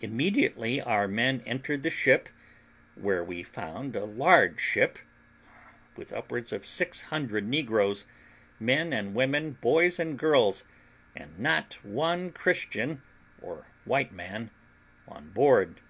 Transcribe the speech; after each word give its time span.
Immediately 0.00 0.80
our 0.80 1.06
men 1.06 1.42
entered 1.44 1.82
the 1.82 1.90
ship, 1.90 2.30
where 2.94 3.22
we 3.22 3.42
found 3.42 3.94
a 3.94 4.06
large 4.06 4.60
ship, 4.62 4.98
with 5.94 6.10
upwards 6.10 6.54
of 6.54 6.64
600 6.66 7.46
negroes, 7.46 8.06
men 8.58 8.94
and 8.94 9.14
women, 9.14 9.58
boys 9.60 9.98
and 10.00 10.18
girls, 10.18 10.64
and 11.14 11.38
not 11.38 11.74
one 11.84 12.32
Christian 12.32 13.02
or 13.42 13.66
white 13.84 14.10
man 14.10 14.50
on 15.06 15.28
board. 15.32 15.82